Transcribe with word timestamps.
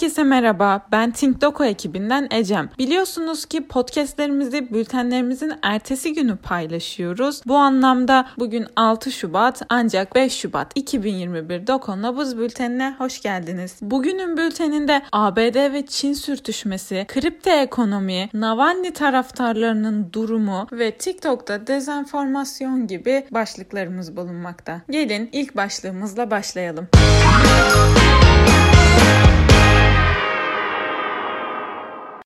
Herkese 0.00 0.24
merhaba, 0.24 0.86
ben 0.92 1.10
Think 1.10 1.40
Doko 1.40 1.64
ekibinden 1.64 2.28
Ecem. 2.30 2.70
Biliyorsunuz 2.78 3.44
ki 3.46 3.68
podcastlerimizi 3.68 4.72
bültenlerimizin 4.72 5.52
ertesi 5.62 6.12
günü 6.12 6.36
paylaşıyoruz. 6.36 7.42
Bu 7.46 7.56
anlamda 7.56 8.26
bugün 8.38 8.66
6 8.76 9.12
Şubat 9.12 9.62
ancak 9.68 10.14
5 10.14 10.32
Şubat 10.32 10.72
2021 10.74 11.66
Doko 11.66 12.02
Nabız 12.02 12.38
bültenine 12.38 12.94
hoş 12.98 13.22
geldiniz. 13.22 13.76
Bugünün 13.82 14.36
bülteninde 14.36 15.02
ABD 15.12 15.72
ve 15.72 15.86
Çin 15.86 16.12
sürtüşmesi, 16.12 17.04
kripto 17.08 17.50
ekonomi, 17.50 18.30
Navalny 18.34 18.92
taraftarlarının 18.92 20.12
durumu 20.12 20.66
ve 20.72 20.90
TikTok'ta 20.90 21.66
dezenformasyon 21.66 22.86
gibi 22.86 23.26
başlıklarımız 23.30 24.16
bulunmakta. 24.16 24.80
Gelin 24.90 25.28
ilk 25.32 25.56
başlığımızla 25.56 26.30
başlayalım. 26.30 26.88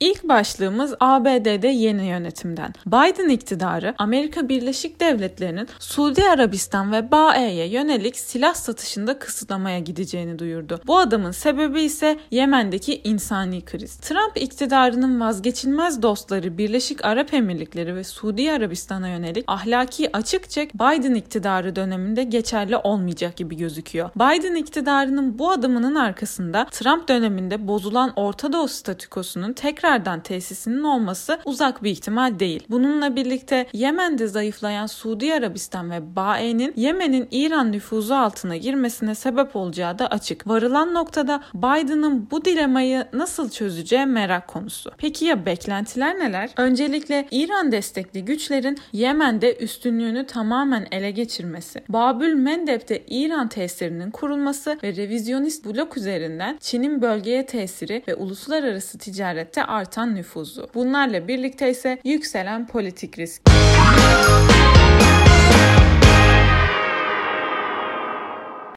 İlk 0.04 0.28
başlığımız 0.28 0.94
ABD'de 1.00 1.68
yeni 1.68 2.06
yönetimden. 2.06 2.74
Biden 2.86 3.28
iktidarı 3.28 3.94
Amerika 3.98 4.48
Birleşik 4.48 5.00
Devletleri'nin 5.00 5.68
Suudi 5.78 6.28
Arabistan 6.28 6.92
ve 6.92 7.10
BAE'ye 7.10 7.68
yönelik 7.68 8.16
silah 8.16 8.54
satışında 8.54 9.18
kısıtlamaya 9.18 9.78
gideceğini 9.78 10.38
duyurdu. 10.38 10.80
Bu 10.86 10.98
adımın 10.98 11.30
sebebi 11.30 11.82
ise 11.82 12.18
Yemen'deki 12.30 13.00
insani 13.04 13.64
kriz. 13.64 13.96
Trump 13.96 14.36
iktidarının 14.36 15.20
vazgeçilmez 15.20 16.02
dostları 16.02 16.58
Birleşik 16.58 17.04
Arap 17.04 17.34
Emirlikleri 17.34 17.94
ve 17.94 18.04
Suudi 18.04 18.52
Arabistan'a 18.52 19.08
yönelik 19.08 19.44
ahlaki 19.46 20.16
açık 20.16 20.44
Biden 20.74 21.14
iktidarı 21.14 21.76
döneminde 21.76 22.24
geçerli 22.24 22.76
olmayacak 22.76 23.36
gibi 23.36 23.56
gözüküyor. 23.56 24.10
Biden 24.16 24.54
iktidarının 24.54 25.38
bu 25.38 25.50
adımının 25.50 25.94
arkasında 25.94 26.66
Trump 26.70 27.08
döneminde 27.08 27.68
bozulan 27.68 28.12
Orta 28.16 28.52
Doğu 28.52 28.68
statükosunun 28.68 29.52
tekrar 29.52 29.93
tekrardan 29.94 30.20
tesisinin 30.20 30.82
olması 30.82 31.38
uzak 31.44 31.82
bir 31.82 31.90
ihtimal 31.90 32.38
değil. 32.38 32.66
Bununla 32.70 33.16
birlikte 33.16 33.66
Yemen'de 33.72 34.26
zayıflayan 34.26 34.86
Suudi 34.86 35.34
Arabistan 35.34 35.90
ve 35.90 36.16
BAE'nin 36.16 36.72
Yemen'in 36.76 37.28
İran 37.30 37.72
nüfuzu 37.72 38.14
altına 38.14 38.56
girmesine 38.56 39.14
sebep 39.14 39.56
olacağı 39.56 39.98
da 39.98 40.06
açık. 40.06 40.48
Varılan 40.48 40.94
noktada 40.94 41.42
Biden'ın 41.54 42.30
bu 42.30 42.44
dilemayı 42.44 43.06
nasıl 43.12 43.50
çözeceği 43.50 44.06
merak 44.06 44.48
konusu. 44.48 44.90
Peki 44.98 45.24
ya 45.24 45.46
beklentiler 45.46 46.18
neler? 46.18 46.50
Öncelikle 46.56 47.28
İran 47.30 47.72
destekli 47.72 48.24
güçlerin 48.24 48.78
Yemen'de 48.92 49.56
üstünlüğünü 49.56 50.26
tamamen 50.26 50.86
ele 50.90 51.10
geçirmesi, 51.10 51.82
Babül 51.88 52.34
Mendeb'de 52.34 53.02
İran 53.08 53.48
tesirinin 53.48 54.10
kurulması 54.10 54.78
ve 54.82 54.96
revizyonist 54.96 55.66
blok 55.66 55.96
üzerinden 55.96 56.58
Çin'in 56.60 57.02
bölgeye 57.02 57.46
tesiri 57.46 58.02
ve 58.08 58.14
uluslararası 58.14 58.98
ticarette 58.98 59.64
artan 59.74 60.14
nüfuzu. 60.14 60.68
Bunlarla 60.74 61.28
birlikte 61.28 61.70
ise 61.70 61.98
yükselen 62.04 62.66
politik 62.66 63.18
risk. 63.18 63.42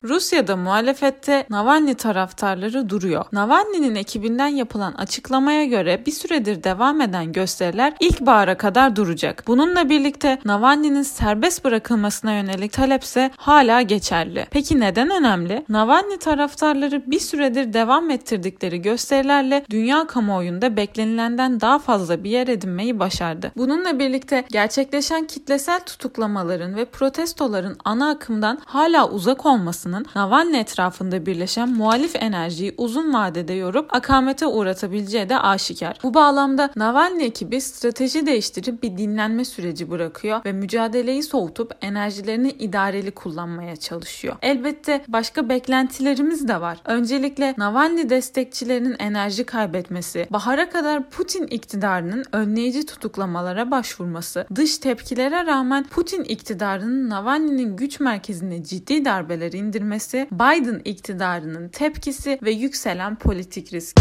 Rusya'da 0.09 0.55
muhalefette 0.55 1.45
Navalny 1.49 1.93
taraftarları 1.93 2.89
duruyor. 2.89 3.25
Navalny'nin 3.31 3.95
ekibinden 3.95 4.47
yapılan 4.47 4.93
açıklamaya 4.93 5.65
göre 5.65 6.03
bir 6.05 6.11
süredir 6.11 6.63
devam 6.63 7.01
eden 7.01 7.31
gösteriler 7.31 7.93
ilkbahara 7.99 8.57
kadar 8.57 8.95
duracak. 8.95 9.43
Bununla 9.47 9.89
birlikte 9.89 10.39
Navalny'nin 10.45 11.01
serbest 11.01 11.65
bırakılmasına 11.65 12.33
yönelik 12.33 12.73
talepse 12.73 13.31
hala 13.37 13.81
geçerli. 13.81 14.47
Peki 14.51 14.79
neden 14.79 15.09
önemli? 15.09 15.65
Navalny 15.69 16.17
taraftarları 16.17 17.11
bir 17.11 17.19
süredir 17.19 17.73
devam 17.73 18.09
ettirdikleri 18.09 18.81
gösterilerle 18.81 19.65
dünya 19.69 20.07
kamuoyunda 20.07 20.77
beklenilenden 20.77 21.61
daha 21.61 21.79
fazla 21.79 22.23
bir 22.23 22.29
yer 22.29 22.47
edinmeyi 22.47 22.99
başardı. 22.99 23.51
Bununla 23.57 23.99
birlikte 23.99 24.45
gerçekleşen 24.51 25.27
kitlesel 25.27 25.79
tutuklamaların 25.79 26.75
ve 26.75 26.85
protestoların 26.85 27.77
ana 27.85 28.09
akımdan 28.09 28.59
hala 28.65 29.09
uzak 29.09 29.45
olmasının 29.45 29.96
Erdoğan'ın 29.97 30.05
Navalny 30.15 30.59
etrafında 30.59 31.25
birleşen 31.25 31.69
muhalif 31.69 32.15
enerjiyi 32.15 32.73
uzun 32.77 33.13
vadede 33.13 33.53
yorup 33.53 33.95
akamete 33.95 34.47
uğratabileceği 34.47 35.29
de 35.29 35.39
aşikar. 35.39 35.99
Bu 36.03 36.13
bağlamda 36.13 36.69
Navalny 36.75 37.23
ekibi 37.25 37.61
strateji 37.61 38.25
değiştirip 38.25 38.83
bir 38.83 38.97
dinlenme 38.97 39.45
süreci 39.45 39.89
bırakıyor 39.89 40.45
ve 40.45 40.51
mücadeleyi 40.51 41.23
soğutup 41.23 41.71
enerjilerini 41.81 42.49
idareli 42.49 43.11
kullanmaya 43.11 43.75
çalışıyor. 43.75 44.35
Elbette 44.41 45.01
başka 45.07 45.49
beklentilerimiz 45.49 46.47
de 46.47 46.61
var. 46.61 46.77
Öncelikle 46.85 47.53
Navalny 47.57 48.09
destekçilerinin 48.09 48.95
enerji 48.99 49.43
kaybetmesi, 49.43 50.27
bahara 50.29 50.69
kadar 50.69 51.09
Putin 51.09 51.47
iktidarının 51.47 52.23
önleyici 52.31 52.85
tutuklamalara 52.85 53.71
başvurması, 53.71 54.47
dış 54.55 54.77
tepkilere 54.77 55.45
rağmen 55.45 55.83
Putin 55.83 56.23
iktidarının 56.23 57.09
Navalny'nin 57.09 57.75
güç 57.75 57.99
merkezine 57.99 58.63
ciddi 58.63 59.05
darbeler 59.05 59.51
indirmesi 59.51 59.76
edilmesi, 59.77 60.27
Biden 60.31 60.81
iktidarının 60.85 61.69
tepkisi 61.69 62.39
ve 62.43 62.51
yükselen 62.51 63.15
politik 63.15 63.73
risk. 63.73 63.97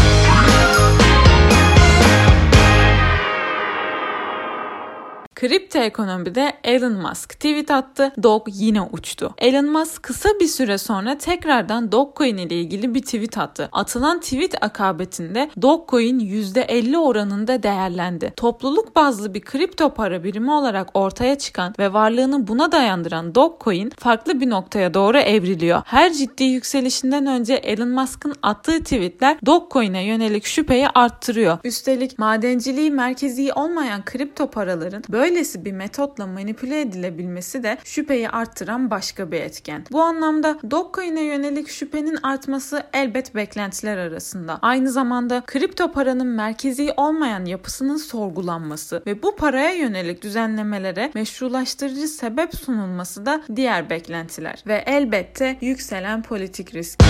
Kripto 5.37 5.79
ekonomide 5.79 6.53
Elon 6.63 6.93
Musk 6.93 7.29
tweet 7.29 7.71
attı. 7.71 8.13
Dog 8.23 8.47
yine 8.51 8.81
uçtu. 8.81 9.33
Elon 9.37 9.65
Musk 9.65 10.03
kısa 10.03 10.29
bir 10.39 10.47
süre 10.47 10.77
sonra 10.77 11.17
tekrardan 11.17 11.91
Dogecoin 11.91 12.37
ile 12.37 12.55
ilgili 12.55 12.93
bir 12.95 13.01
tweet 13.01 13.37
attı. 13.37 13.69
Atılan 13.71 14.19
tweet 14.19 14.63
akabetinde 14.63 15.49
Dogecoin 15.61 16.19
%50 16.19 16.97
oranında 16.97 17.63
değerlendi. 17.63 18.33
Topluluk 18.37 18.95
bazlı 18.95 19.33
bir 19.33 19.41
kripto 19.41 19.93
para 19.93 20.23
birimi 20.23 20.51
olarak 20.51 20.89
ortaya 20.93 21.37
çıkan 21.37 21.73
ve 21.79 21.93
varlığını 21.93 22.47
buna 22.47 22.71
dayandıran 22.71 23.35
Dogecoin 23.35 23.89
farklı 23.89 24.41
bir 24.41 24.49
noktaya 24.49 24.93
doğru 24.93 25.17
evriliyor. 25.17 25.81
Her 25.85 26.13
ciddi 26.13 26.43
yükselişinden 26.43 27.25
önce 27.25 27.53
Elon 27.53 27.89
Musk'ın 27.89 28.33
attığı 28.43 28.79
tweetler 28.79 29.37
Dogecoin'e 29.45 30.03
yönelik 30.03 30.45
şüpheyi 30.45 30.87
arttırıyor. 30.87 31.57
Üstelik 31.63 32.19
madenciliği 32.19 32.91
merkezi 32.91 33.53
olmayan 33.53 34.05
kripto 34.05 34.47
paraların 34.47 35.03
böyle 35.09 35.26
böylesi 35.27 35.65
bir 35.65 35.71
metotla 35.71 36.27
manipüle 36.27 36.81
edilebilmesi 36.81 37.63
de 37.63 37.77
şüpheyi 37.83 38.29
arttıran 38.29 38.91
başka 38.91 39.31
bir 39.31 39.41
etken. 39.41 39.85
Bu 39.91 40.01
anlamda 40.01 40.59
Dogecoin'e 40.71 41.21
yönelik 41.21 41.69
şüphenin 41.69 42.17
artması 42.23 42.83
elbet 42.93 43.35
beklentiler 43.35 43.97
arasında. 43.97 44.59
Aynı 44.61 44.91
zamanda 44.91 45.43
kripto 45.45 45.91
paranın 45.91 46.27
merkezi 46.27 46.93
olmayan 46.97 47.45
yapısının 47.45 47.97
sorgulanması 47.97 49.03
ve 49.07 49.23
bu 49.23 49.35
paraya 49.35 49.73
yönelik 49.73 50.21
düzenlemelere 50.21 51.11
meşrulaştırıcı 51.15 52.07
sebep 52.07 52.55
sunulması 52.55 53.25
da 53.25 53.41
diğer 53.55 53.89
beklentiler 53.89 54.63
ve 54.67 54.83
elbette 54.85 55.57
yükselen 55.61 56.21
politik 56.21 56.75
risk. 56.75 57.03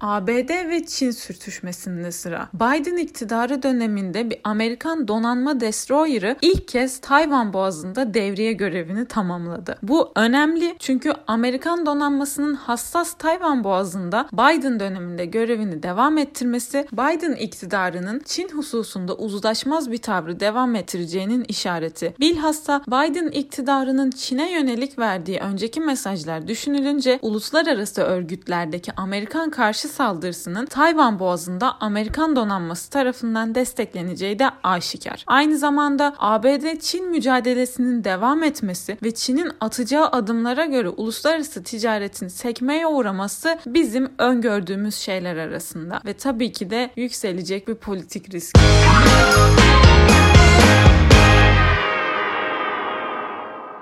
ABD 0.00 0.68
ve 0.68 0.86
Çin 0.86 1.10
sürtüşmesinde 1.10 2.12
sıra. 2.12 2.48
Biden 2.54 2.96
iktidarı 2.96 3.62
döneminde 3.62 4.30
bir 4.30 4.40
Amerikan 4.44 5.08
donanma 5.08 5.60
destroyer'ı 5.60 6.36
ilk 6.42 6.68
kez 6.68 7.00
Tayvan 7.00 7.52
Boğazı'nda 7.52 8.14
devriye 8.14 8.52
görevini 8.52 9.06
tamamladı. 9.06 9.78
Bu 9.82 10.12
önemli 10.16 10.76
çünkü 10.78 11.12
Amerikan 11.26 11.86
donanmasının 11.86 12.54
hassas 12.54 13.14
Tayvan 13.14 13.64
Boğazı'nda 13.64 14.28
Biden 14.32 14.80
döneminde 14.80 15.26
görevini 15.26 15.82
devam 15.82 16.18
ettirmesi 16.18 16.86
Biden 16.92 17.32
iktidarının 17.32 18.22
Çin 18.24 18.48
hususunda 18.48 19.16
uzlaşmaz 19.16 19.90
bir 19.90 19.98
tavrı 19.98 20.40
devam 20.40 20.74
ettireceğinin 20.74 21.44
işareti. 21.48 22.14
Bilhassa 22.20 22.82
Biden 22.86 23.28
iktidarının 23.28 24.10
Çin'e 24.10 24.52
yönelik 24.52 24.98
verdiği 24.98 25.38
önceki 25.38 25.80
mesajlar 25.80 26.48
düşünülünce 26.48 27.18
uluslararası 27.22 28.02
örgütlerdeki 28.02 28.92
Amerikan 28.96 29.50
karşı 29.50 29.85
saldırısının 29.86 30.66
Tayvan 30.66 31.18
Boğazı'nda 31.18 31.76
Amerikan 31.80 32.36
donanması 32.36 32.90
tarafından 32.90 33.54
destekleneceği 33.54 34.38
de 34.38 34.50
aşikar. 34.62 35.24
Aynı 35.26 35.58
zamanda 35.58 36.14
ABD-Çin 36.18 37.10
mücadelesinin 37.10 38.04
devam 38.04 38.42
etmesi 38.42 38.98
ve 39.02 39.14
Çin'in 39.14 39.50
atacağı 39.60 40.06
adımlara 40.06 40.64
göre 40.64 40.88
uluslararası 40.88 41.62
ticaretin 41.62 42.28
sekmeye 42.28 42.86
uğraması 42.86 43.58
bizim 43.66 44.12
öngördüğümüz 44.18 44.94
şeyler 44.94 45.36
arasında 45.36 46.00
ve 46.04 46.12
tabii 46.12 46.52
ki 46.52 46.70
de 46.70 46.90
yükselecek 46.96 47.68
bir 47.68 47.74
politik 47.74 48.34
risk. 48.34 48.58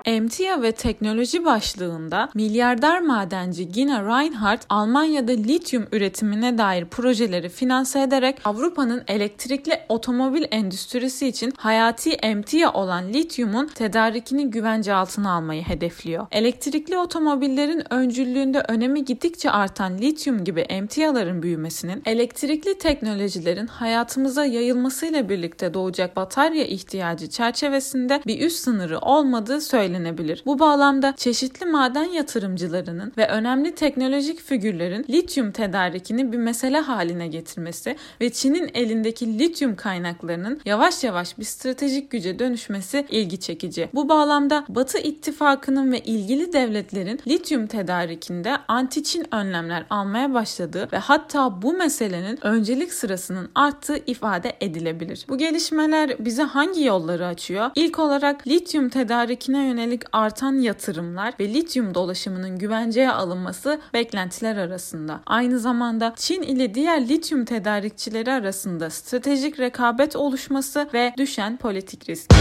Emtia 0.05 0.61
ve 0.61 0.71
teknoloji 0.71 1.45
başlığında 1.45 2.29
milyarder 2.33 3.01
madenci 3.01 3.71
Gina 3.71 4.03
Reinhardt 4.03 4.65
Almanya'da 4.69 5.31
lityum 5.31 5.87
üretimine 5.91 6.57
dair 6.57 6.85
projeleri 6.85 7.49
finanse 7.49 8.01
ederek 8.01 8.37
Avrupa'nın 8.45 9.03
elektrikli 9.07 9.79
otomobil 9.89 10.43
endüstrisi 10.51 11.27
için 11.27 11.53
hayati 11.57 12.11
emtia 12.11 12.73
olan 12.73 13.13
lityumun 13.13 13.67
tedarikini 13.67 14.49
güvence 14.51 14.93
altına 14.93 15.31
almayı 15.33 15.63
hedefliyor. 15.63 16.27
Elektrikli 16.31 16.97
otomobillerin 16.97 17.93
öncüllüğünde 17.93 18.63
önemi 18.67 19.05
gittikçe 19.05 19.51
artan 19.51 19.97
lityum 19.97 20.43
gibi 20.43 20.61
emtiaların 20.61 21.43
büyümesinin 21.43 22.01
elektrikli 22.05 22.77
teknolojilerin 22.77 23.67
hayatımıza 23.67 24.45
yayılmasıyla 24.45 25.29
birlikte 25.29 25.73
doğacak 25.73 26.15
batarya 26.15 26.65
ihtiyacı 26.65 27.29
çerçevesinde 27.29 28.21
bir 28.27 28.41
üst 28.41 28.63
sınırı 28.63 28.99
olmadığı 28.99 29.61
söylenebilir. 29.95 30.43
Bu 30.45 30.59
bağlamda 30.59 31.13
çeşitli 31.17 31.65
maden 31.65 32.03
yatırımcılarının 32.03 33.13
ve 33.17 33.27
önemli 33.27 33.75
teknolojik 33.75 34.39
figürlerin 34.39 35.05
lityum 35.09 35.51
tedarikini 35.51 36.31
bir 36.31 36.37
mesele 36.37 36.79
haline 36.79 37.27
getirmesi 37.27 37.95
ve 38.21 38.29
Çin'in 38.29 38.71
elindeki 38.73 39.39
lityum 39.39 39.75
kaynaklarının 39.75 40.61
yavaş 40.65 41.03
yavaş 41.03 41.37
bir 41.37 41.43
stratejik 41.43 42.11
güce 42.11 42.39
dönüşmesi 42.39 43.05
ilgi 43.09 43.39
çekici. 43.39 43.89
Bu 43.93 44.09
bağlamda 44.09 44.65
Batı 44.69 44.97
ittifakının 44.97 45.91
ve 45.91 45.99
ilgili 45.99 46.53
devletlerin 46.53 47.19
lityum 47.27 47.67
tedarikinde 47.67 48.57
anti-Çin 48.67 49.35
önlemler 49.35 49.85
almaya 49.89 50.33
başladığı 50.33 50.87
ve 50.91 50.97
hatta 50.97 51.61
bu 51.61 51.73
meselenin 51.73 52.45
öncelik 52.45 52.93
sırasının 52.93 53.49
arttığı 53.55 53.97
ifade 54.07 54.53
edilebilir. 54.61 55.25
Bu 55.29 55.37
gelişmeler 55.37 56.15
bize 56.19 56.43
hangi 56.43 56.83
yolları 56.83 57.27
açıyor? 57.27 57.71
İlk 57.75 57.99
olarak 57.99 58.47
lityum 58.47 58.89
tedarikine 58.89 59.67
yönelik 59.67 59.84
artan 60.11 60.53
yatırımlar 60.53 61.33
ve 61.39 61.53
lityum 61.53 61.95
dolaşımının 61.95 62.59
güvenceye 62.59 63.11
alınması 63.11 63.81
beklentiler 63.93 64.57
arasında. 64.57 65.21
Aynı 65.25 65.59
zamanda 65.59 66.13
Çin 66.17 66.41
ile 66.41 66.73
diğer 66.73 67.07
lityum 67.07 67.45
tedarikçileri 67.45 68.31
arasında 68.31 68.89
stratejik 68.89 69.59
rekabet 69.59 70.15
oluşması 70.15 70.89
ve 70.93 71.13
düşen 71.17 71.57
politik 71.57 72.09
risk. 72.09 72.31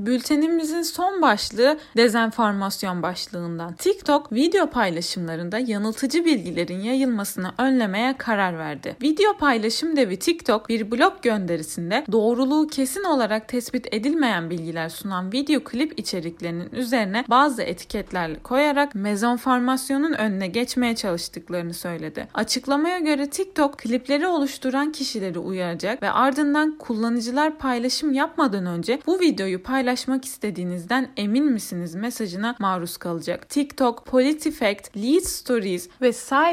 Bültenimizin 0.00 0.82
son 0.82 1.22
başlığı 1.22 1.78
dezenformasyon 1.96 3.02
başlığından. 3.02 3.72
TikTok 3.74 4.32
video 4.32 4.70
paylaşımlarında 4.70 5.58
yanıltıcı 5.58 6.24
bilgilerin 6.24 6.80
yayılmasını 6.80 7.52
önlemeye 7.58 8.16
karar 8.18 8.58
verdi. 8.58 8.96
Video 9.02 9.36
paylaşım 9.36 9.96
devi 9.96 10.18
TikTok 10.18 10.68
bir 10.68 10.90
blog 10.90 11.12
gönderisinde 11.22 12.04
doğruluğu 12.12 12.66
kesin 12.66 13.04
olarak 13.04 13.48
tespit 13.48 13.94
edilmeyen 13.94 14.50
bilgiler 14.50 14.88
sunan 14.88 15.32
video 15.32 15.64
klip 15.64 15.98
içeriklerinin 15.98 16.70
üzerine 16.72 17.24
bazı 17.28 17.62
etiketlerle 17.62 18.38
koyarak 18.42 18.94
mezonformasyonun 18.94 20.12
önüne 20.12 20.46
geçmeye 20.46 20.96
çalıştıklarını 20.96 21.74
söyledi. 21.74 22.28
Açıklamaya 22.34 22.98
göre 22.98 23.30
TikTok 23.30 23.78
klipleri 23.78 24.26
oluşturan 24.26 24.92
kişileri 24.92 25.38
uyaracak 25.38 26.02
ve 26.02 26.10
ardından 26.10 26.78
kullanıcılar 26.78 27.58
paylaşım 27.58 28.12
yapmadan 28.12 28.66
önce 28.66 28.98
bu 29.06 29.20
videoyu 29.20 29.62
paylaşacak 29.62 29.89
paylaşmak 29.90 30.24
istediğinizden 30.24 31.08
emin 31.16 31.44
misiniz 31.44 31.94
mesajına 31.94 32.56
maruz 32.58 32.96
kalacak. 32.96 33.48
TikTok, 33.48 34.06
PolitiFact, 34.06 34.96
Lead 34.96 35.20
Stories 35.20 35.88
ve 36.00 36.12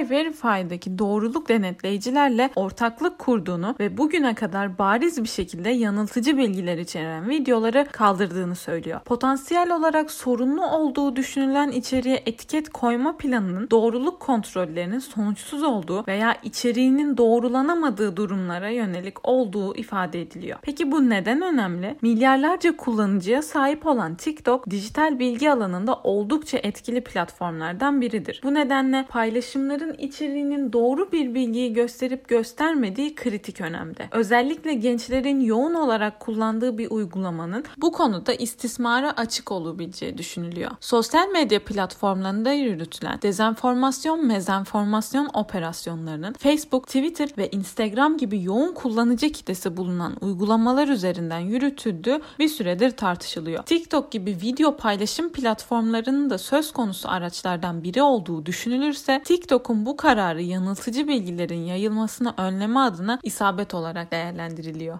Verify'daki 0.10 1.00
doğruluk 1.00 1.50
denetleyicilerle 1.50 2.50
ortaklık 2.56 3.19
kurduğunu 3.19 3.75
ve 3.80 3.98
bugüne 3.98 4.36
kadar 4.36 4.78
bariz 4.78 5.24
bir 5.24 5.28
şekilde 5.28 5.69
yanıltıcı 5.69 6.38
bilgiler 6.38 6.78
içeren 6.78 7.30
videoları 7.30 7.88
kaldırdığını 7.92 8.56
söylüyor. 8.56 9.00
Potansiyel 9.00 9.75
olarak 9.75 10.12
sorunlu 10.12 10.66
olduğu 10.66 11.16
düşünülen 11.16 11.72
içeriğe 11.72 12.24
etiket 12.25 12.69
koyma 12.69 13.18
planının 13.18 13.69
doğruluk 13.72 14.19
kontrollerinin 14.19 15.00
sonuçsuz 15.00 15.63
olduğu 15.63 16.07
veya 16.07 16.36
içeriğinin 16.44 17.18
doğrulanamadığı 17.18 18.18
durumlara 18.18 18.69
yönelik 18.69 19.28
olduğu 19.30 19.75
ifade 19.75 20.22
ediliyor. 20.22 20.60
Peki 20.62 20.92
bu 20.92 21.10
neden 21.10 21.42
önemli? 21.42 21.95
Milyarlarca 22.01 22.78
kullanıcı 22.78 23.26
kullanıcıya 23.27 23.41
sahip 23.41 23.85
olan 23.85 24.15
TikTok 24.15 24.69
dijital 24.69 25.19
bilgi 25.19 25.51
alanında 25.51 25.95
oldukça 25.95 26.57
etkili 26.57 27.01
platformlardan 27.01 28.01
biridir. 28.01 28.41
Bu 28.44 28.53
nedenle 28.53 29.06
paylaşımların 29.09 29.94
içeriğinin 29.94 30.74
doğru 30.74 31.12
bir 31.12 31.33
bilgiyi 31.33 31.74
gösterip 31.74 32.27
göstermediği 32.27 33.15
kritik 33.15 33.62
önemde. 33.62 34.07
Özellikle 34.12 34.74
gençlerin 34.74 35.39
yoğun 35.39 35.74
olarak 35.74 36.19
kullandığı 36.19 36.77
bir 36.77 36.91
uygulamanın 36.91 37.65
bu 37.77 37.91
konuda 37.91 38.33
istismara 38.33 39.12
açık 39.12 39.51
olabileceği 39.51 40.18
düşünülüyor. 40.18 40.71
Sosyal 40.80 41.30
medya 41.30 41.63
platformlarında 41.63 42.51
yürütülen 42.51 43.21
dezenformasyon, 43.21 44.25
mezenformasyon 44.27 45.30
operasyonlarının 45.33 46.33
Facebook, 46.33 46.88
Twitter 46.88 47.30
ve 47.38 47.50
Instagram 47.50 48.18
gibi 48.18 48.44
yoğun 48.44 48.73
kullanıcı 48.73 49.31
kitlesi 49.31 49.77
bulunan 49.77 50.15
uygulamalar 50.21 50.88
üzerinden 50.88 51.39
yürütüldüğü 51.39 52.21
bir 52.39 52.47
süredir 52.47 52.91
tartışılıyor 52.91 53.17
tartışılıyor. 53.18 53.64
TikTok 53.64 54.12
gibi 54.12 54.38
video 54.42 54.78
paylaşım 54.78 55.31
platformlarının 55.31 56.30
da 56.30 56.38
söz 56.38 56.74
konusu 56.74 57.10
araçlardan 57.10 57.84
biri 57.84 58.02
olduğu 58.02 58.46
düşünülürse 58.46 59.22
TikTok'un 59.25 59.86
bu 59.86 59.98
kararı 59.98 60.42
yanıltıcı 60.42 61.08
bilgilerin 61.08 61.66
yayılmasını 61.66 62.34
önleme 62.38 62.80
adına 62.80 63.19
isabet 63.24 63.74
olarak 63.74 64.12
değerlendiriliyor. 64.12 65.00